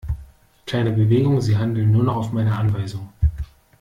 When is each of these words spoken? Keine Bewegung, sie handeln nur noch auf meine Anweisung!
Keine 0.65 0.93
Bewegung, 0.93 1.41
sie 1.41 1.57
handeln 1.59 1.91
nur 1.91 2.01
noch 2.03 2.15
auf 2.15 2.31
meine 2.31 2.57
Anweisung! 2.57 3.09